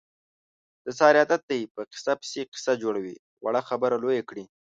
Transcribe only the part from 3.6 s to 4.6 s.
خبره لویه کړي.